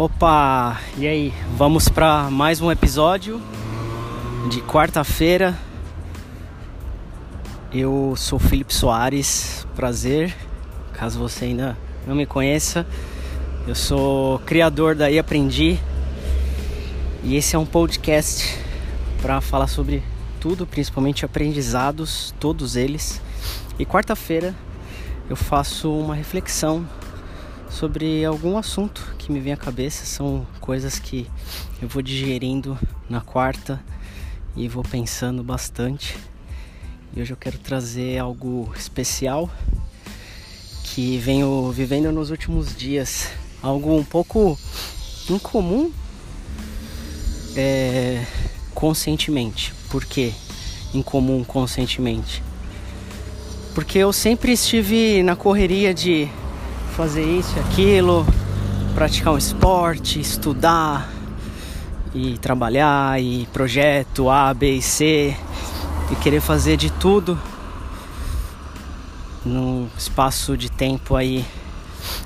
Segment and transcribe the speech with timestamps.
[0.00, 1.34] Opa, e aí?
[1.58, 3.38] Vamos para mais um episódio
[4.48, 5.54] de quarta-feira.
[7.70, 10.34] Eu sou Felipe Soares, prazer.
[10.94, 12.86] Caso você ainda não me conheça,
[13.68, 15.78] eu sou criador da E Aprendi
[17.22, 18.58] e esse é um podcast
[19.20, 20.02] para falar sobre
[20.40, 23.20] tudo, principalmente aprendizados, todos eles.
[23.78, 24.54] E quarta-feira
[25.28, 26.88] eu faço uma reflexão
[27.70, 30.04] sobre algum assunto que me vem à cabeça.
[30.04, 31.26] São coisas que
[31.80, 33.82] eu vou digerindo na quarta
[34.56, 36.16] e vou pensando bastante.
[37.14, 39.50] E hoje eu quero trazer algo especial
[40.84, 43.30] que venho vivendo nos últimos dias.
[43.62, 44.58] Algo um pouco
[45.28, 45.92] incomum
[47.56, 48.24] é,
[48.74, 49.72] conscientemente.
[49.88, 50.34] Por que
[50.92, 52.42] incomum conscientemente?
[53.74, 56.28] Porque eu sempre estive na correria de
[57.00, 58.26] fazer isso e aquilo,
[58.94, 61.10] praticar um esporte, estudar
[62.14, 65.34] e trabalhar e projeto A, B e C
[66.12, 67.40] e querer fazer de tudo
[69.46, 71.42] num espaço de tempo aí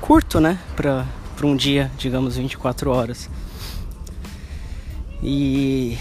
[0.00, 1.06] curto, né, para
[1.36, 3.30] para um dia, digamos 24 horas.
[5.22, 5.96] E,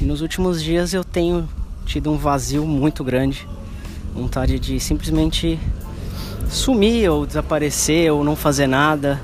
[0.00, 1.48] e nos últimos dias eu tenho
[1.84, 3.48] tido um vazio muito grande,
[4.14, 5.58] vontade de simplesmente
[6.54, 9.20] sumir ou desaparecer ou não fazer nada,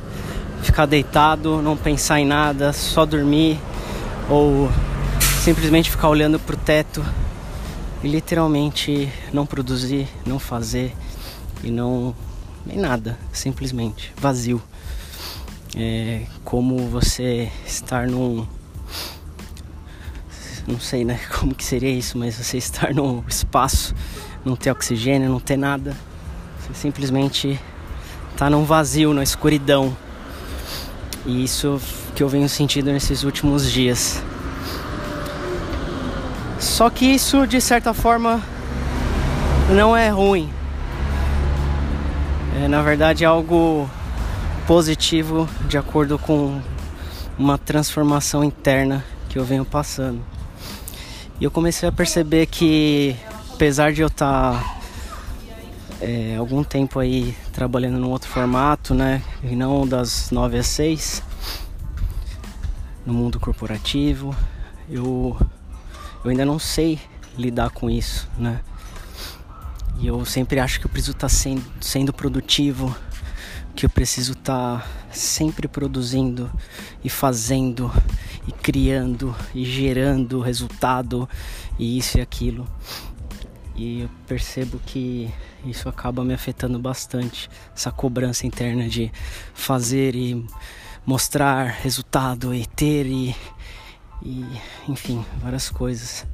[0.63, 3.57] ficar deitado, não pensar em nada, só dormir
[4.29, 4.69] ou
[5.41, 7.05] simplesmente ficar olhando pro teto
[8.03, 10.93] e literalmente não produzir, não fazer
[11.63, 12.15] e não
[12.67, 14.61] nem nada, simplesmente vazio.
[15.77, 18.45] É como você estar num
[20.67, 23.95] não sei né como que seria isso, mas você estar num espaço,
[24.45, 25.97] não ter oxigênio, não ter nada,
[26.71, 27.61] você simplesmente
[28.37, 29.97] tá num vazio, na escuridão.
[31.27, 31.81] E isso
[32.15, 34.23] que eu venho sentindo nesses últimos dias.
[36.59, 38.41] Só que isso de certa forma
[39.71, 40.51] não é ruim.
[42.63, 43.89] É, na verdade é algo
[44.67, 46.61] positivo de acordo com
[47.39, 50.21] uma transformação interna que eu venho passando.
[51.41, 53.17] E eu comecei a perceber que,
[53.55, 54.80] apesar de eu estar tá,
[56.01, 61.23] é, algum tempo aí trabalhando num outro formato, né, e não das 9 às 6,
[63.05, 64.35] no mundo corporativo,
[64.89, 65.37] eu,
[66.25, 66.99] eu ainda não sei
[67.37, 68.61] lidar com isso, né.
[69.99, 72.95] E eu sempre acho que eu preciso estar tá sendo, sendo produtivo,
[73.77, 76.51] que eu preciso estar tá sempre produzindo
[77.05, 77.93] e fazendo
[78.47, 81.29] e criando e gerando resultado
[81.79, 82.67] e isso e aquilo.
[83.81, 85.33] E eu percebo que
[85.65, 89.11] isso acaba me afetando bastante, essa cobrança interna de
[89.55, 90.47] fazer e
[91.07, 93.35] mostrar resultado e ter e,
[94.23, 94.45] e
[94.87, 96.27] enfim, várias coisas.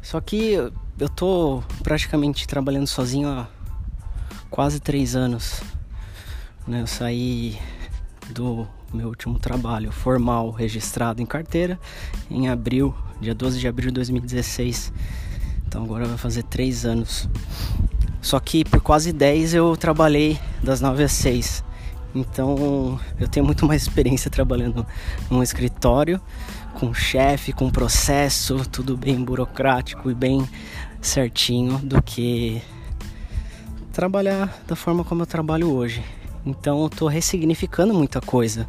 [0.00, 3.48] Só que eu tô praticamente trabalhando sozinho há
[4.48, 5.60] quase três anos.
[6.68, 6.82] Né?
[6.82, 7.58] Eu saí
[8.30, 11.80] do meu último trabalho formal registrado em carteira
[12.30, 14.92] em abril, dia 12 de abril de 2016.
[15.74, 17.28] Então agora vai fazer três anos.
[18.22, 21.64] Só que por quase 10 eu trabalhei das 9 às 6.
[22.14, 24.86] Então eu tenho muito mais experiência trabalhando
[25.28, 26.20] num escritório,
[26.74, 30.48] com chefe, com processo, tudo bem burocrático e bem
[31.02, 32.62] certinho do que
[33.92, 36.04] trabalhar da forma como eu trabalho hoje.
[36.46, 38.68] Então eu tô ressignificando muita coisa.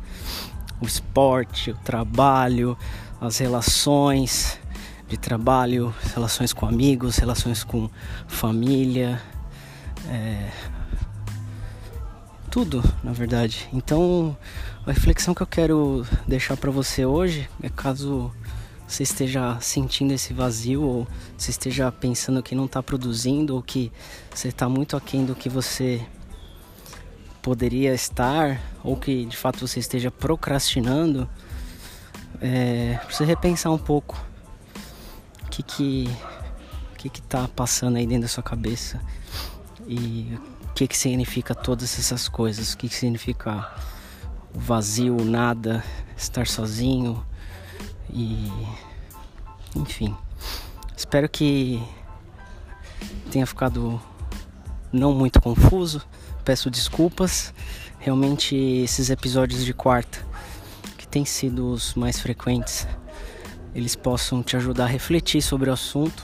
[0.81, 2.75] O esporte, o trabalho,
[3.21, 4.59] as relações
[5.07, 7.89] de trabalho, relações com amigos, relações com
[8.27, 9.21] família,
[10.09, 10.51] é...
[12.49, 13.69] tudo, na verdade.
[13.71, 14.35] Então,
[14.85, 18.31] a reflexão que eu quero deixar para você hoje é caso
[18.87, 21.07] você esteja sentindo esse vazio ou
[21.37, 23.91] você esteja pensando que não está produzindo ou que
[24.33, 26.05] você está muito aquém do que você
[27.41, 31.27] poderia estar ou que de fato você esteja procrastinando,
[32.41, 34.23] é, você repensar um pouco
[35.61, 36.09] que que
[36.97, 38.99] que que tá passando aí dentro da sua cabeça
[39.87, 43.71] e o que que significa todas essas coisas, o que que significa
[44.53, 45.83] o vazio, nada,
[46.17, 47.23] estar sozinho
[48.11, 48.51] e
[49.75, 50.15] enfim.
[50.95, 51.81] Espero que
[53.31, 54.01] tenha ficado
[54.91, 56.01] não muito confuso
[56.45, 57.51] peço desculpas.
[57.99, 60.19] Realmente esses episódios de quarta,
[60.95, 62.87] que têm sido os mais frequentes,
[63.75, 66.23] eles possam te ajudar a refletir sobre o assunto.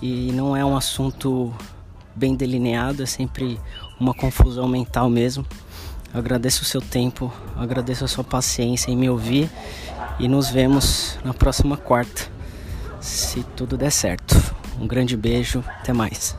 [0.00, 1.52] E não é um assunto
[2.14, 3.58] bem delineado, é sempre
[3.98, 5.46] uma confusão mental mesmo.
[6.12, 9.50] Eu agradeço o seu tempo, agradeço a sua paciência em me ouvir
[10.18, 12.30] e nos vemos na próxima quarta,
[13.00, 14.36] se tudo der certo.
[14.80, 16.36] Um grande beijo, até mais.